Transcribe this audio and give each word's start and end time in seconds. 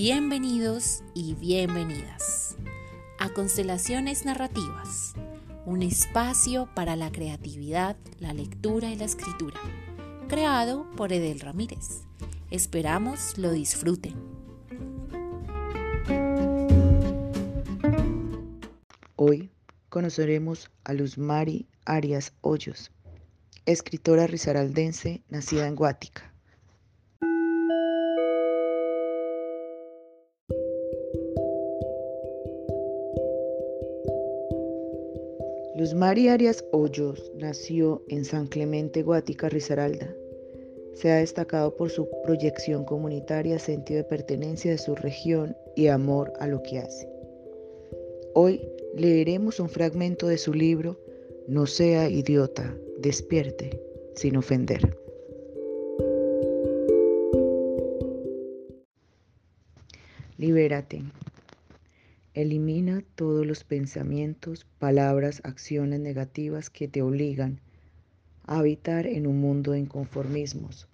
Bienvenidos 0.00 1.02
y 1.12 1.34
bienvenidas 1.34 2.56
a 3.18 3.30
Constelaciones 3.30 4.24
Narrativas, 4.24 5.14
un 5.66 5.82
espacio 5.82 6.68
para 6.72 6.94
la 6.94 7.10
creatividad, 7.10 7.96
la 8.20 8.32
lectura 8.32 8.90
y 8.90 8.96
la 8.96 9.06
escritura, 9.06 9.58
creado 10.28 10.88
por 10.92 11.12
Edel 11.12 11.40
Ramírez. 11.40 12.02
Esperamos 12.52 13.38
lo 13.38 13.50
disfruten. 13.50 14.14
Hoy 19.16 19.50
conoceremos 19.88 20.70
a 20.84 20.92
Luzmari 20.92 21.66
Arias 21.86 22.34
Hoyos, 22.42 22.92
escritora 23.66 24.28
risaraldense 24.28 25.24
nacida 25.28 25.66
en 25.66 25.74
Guática. 25.74 26.37
Luz 35.78 35.94
María 35.94 36.32
Arias 36.32 36.64
Hoyos 36.72 37.30
nació 37.36 38.02
en 38.08 38.24
San 38.24 38.48
Clemente, 38.48 39.04
Guática, 39.04 39.48
Risaralda. 39.48 40.12
Se 40.94 41.12
ha 41.12 41.18
destacado 41.18 41.76
por 41.76 41.88
su 41.88 42.08
proyección 42.24 42.84
comunitaria, 42.84 43.60
sentido 43.60 43.98
de 43.98 44.08
pertenencia 44.08 44.72
de 44.72 44.78
su 44.78 44.96
región 44.96 45.56
y 45.76 45.86
amor 45.86 46.32
a 46.40 46.48
lo 46.48 46.64
que 46.64 46.80
hace. 46.80 47.08
Hoy 48.34 48.60
leeremos 48.96 49.60
un 49.60 49.68
fragmento 49.68 50.26
de 50.26 50.38
su 50.38 50.52
libro 50.52 50.98
No 51.46 51.64
sea 51.66 52.10
idiota, 52.10 52.76
despierte, 52.98 53.80
sin 54.16 54.36
ofender. 54.36 54.98
Libérate. 60.38 61.04
Elimina 62.34 63.02
todos 63.14 63.46
los 63.46 63.64
pensamientos, 63.64 64.66
palabras, 64.78 65.40
acciones 65.44 66.00
negativas 66.00 66.70
que 66.70 66.86
te 66.86 67.02
obligan 67.02 67.60
a 68.44 68.58
habitar 68.58 69.06
en 69.06 69.26
un 69.26 69.40
mundo 69.40 69.72
de 69.72 69.80
inconformismos, 69.80 70.88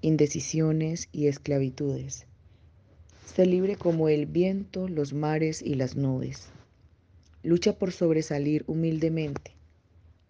indecisiones 0.00 1.08
y 1.12 1.28
esclavitudes. 1.28 2.26
Sé 3.24 3.46
libre 3.46 3.76
como 3.76 4.08
el 4.08 4.26
viento, 4.26 4.88
los 4.88 5.12
mares 5.12 5.62
y 5.62 5.74
las 5.74 5.96
nubes. 5.96 6.50
Lucha 7.42 7.78
por 7.78 7.90
sobresalir 7.90 8.64
humildemente. 8.66 9.52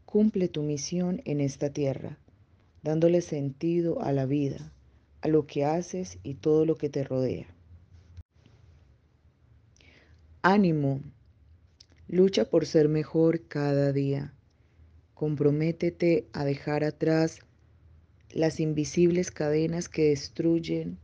Cumple 0.04 0.48
tu 0.48 0.62
misión 0.62 1.20
en 1.24 1.40
esta 1.40 1.70
tierra, 1.70 2.18
dándole 2.82 3.20
sentido 3.20 4.00
a 4.02 4.12
la 4.12 4.26
vida, 4.26 4.72
a 5.20 5.28
lo 5.28 5.46
que 5.46 5.64
haces 5.64 6.18
y 6.22 6.34
todo 6.34 6.66
lo 6.66 6.76
que 6.76 6.88
te 6.88 7.02
rodea. 7.02 7.46
Ánimo, 10.46 11.00
lucha 12.06 12.44
por 12.50 12.66
ser 12.66 12.90
mejor 12.90 13.48
cada 13.48 13.94
día. 13.94 14.34
Comprométete 15.14 16.28
a 16.34 16.44
dejar 16.44 16.84
atrás 16.84 17.38
las 18.28 18.60
invisibles 18.60 19.30
cadenas 19.30 19.88
que 19.88 20.10
destruyen 20.10 20.98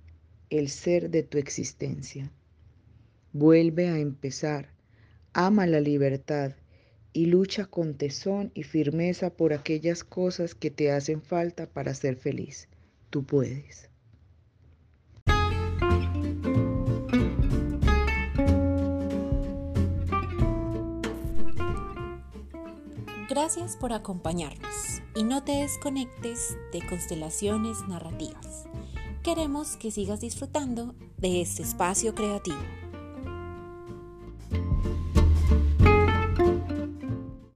el 0.50 0.68
ser 0.68 1.08
de 1.08 1.22
tu 1.22 1.38
existencia. 1.38 2.30
Vuelve 3.33 3.88
a 3.88 3.98
empezar, 3.98 4.74
ama 5.33 5.66
la 5.66 5.80
libertad 5.80 6.52
y 7.14 7.24
lucha 7.24 7.64
con 7.64 7.94
tesón 7.94 8.50
y 8.52 8.64
firmeza 8.64 9.30
por 9.30 9.55
aquellas 9.55 10.05
cosas 10.05 10.55
que 10.55 10.70
te 10.70 10.92
hacen 10.92 11.22
falta 11.22 11.66
para 11.66 11.94
ser 11.94 12.16
feliz. 12.16 12.68
Tú 13.08 13.24
puedes. 13.24 13.89
Gracias 23.30 23.77
por 23.77 23.92
acompañarnos 23.92 25.02
y 25.14 25.23
no 25.23 25.45
te 25.45 25.52
desconectes 25.52 26.58
de 26.73 26.85
constelaciones 26.85 27.77
narrativas. 27.86 28.64
Queremos 29.23 29.77
que 29.77 29.92
sigas 29.92 30.20
disfrutando 30.20 30.96
de 31.17 31.40
este 31.40 31.63
espacio 31.63 32.13
creativo. 32.17 32.58